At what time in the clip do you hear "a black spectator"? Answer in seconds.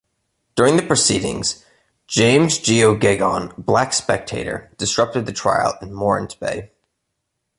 3.55-4.71